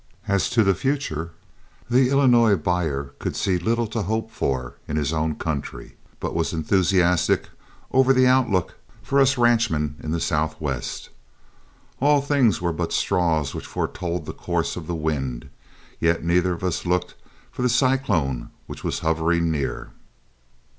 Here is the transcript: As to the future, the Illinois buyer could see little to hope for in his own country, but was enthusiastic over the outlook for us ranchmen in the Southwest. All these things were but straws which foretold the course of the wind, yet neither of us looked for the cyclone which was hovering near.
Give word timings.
As 0.27 0.49
to 0.49 0.63
the 0.63 0.73
future, 0.73 1.29
the 1.87 2.09
Illinois 2.09 2.55
buyer 2.55 3.13
could 3.19 3.35
see 3.35 3.59
little 3.59 3.85
to 3.85 4.01
hope 4.01 4.31
for 4.31 4.77
in 4.87 4.97
his 4.97 5.13
own 5.13 5.35
country, 5.35 5.95
but 6.19 6.33
was 6.33 6.53
enthusiastic 6.53 7.49
over 7.91 8.11
the 8.11 8.25
outlook 8.25 8.73
for 9.03 9.19
us 9.21 9.37
ranchmen 9.37 9.97
in 10.01 10.09
the 10.09 10.19
Southwest. 10.19 11.09
All 11.99 12.17
these 12.19 12.29
things 12.29 12.59
were 12.59 12.73
but 12.73 12.91
straws 12.93 13.53
which 13.53 13.67
foretold 13.67 14.25
the 14.25 14.33
course 14.33 14.75
of 14.75 14.87
the 14.87 14.95
wind, 14.95 15.51
yet 15.99 16.23
neither 16.23 16.53
of 16.53 16.63
us 16.63 16.83
looked 16.83 17.13
for 17.51 17.61
the 17.61 17.69
cyclone 17.69 18.49
which 18.65 18.83
was 18.83 19.01
hovering 19.05 19.51
near. 19.51 19.91